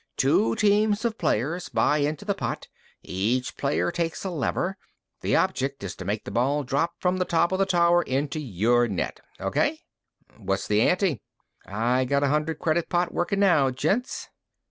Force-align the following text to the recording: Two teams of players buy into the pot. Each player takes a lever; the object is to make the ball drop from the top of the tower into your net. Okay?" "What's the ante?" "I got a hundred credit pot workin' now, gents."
Two 0.17 0.55
teams 0.55 1.05
of 1.05 1.19
players 1.19 1.69
buy 1.69 1.99
into 1.99 2.25
the 2.25 2.33
pot. 2.33 2.67
Each 3.03 3.55
player 3.55 3.91
takes 3.91 4.23
a 4.23 4.31
lever; 4.31 4.75
the 5.21 5.35
object 5.35 5.83
is 5.83 5.95
to 5.97 6.05
make 6.05 6.23
the 6.23 6.31
ball 6.31 6.63
drop 6.63 6.93
from 6.99 7.17
the 7.17 7.23
top 7.23 7.51
of 7.51 7.59
the 7.59 7.67
tower 7.67 8.01
into 8.01 8.39
your 8.39 8.87
net. 8.87 9.19
Okay?" 9.39 9.77
"What's 10.37 10.65
the 10.65 10.81
ante?" 10.81 11.21
"I 11.67 12.05
got 12.05 12.23
a 12.23 12.29
hundred 12.29 12.57
credit 12.57 12.89
pot 12.89 13.13
workin' 13.13 13.41
now, 13.41 13.69
gents." 13.69 14.27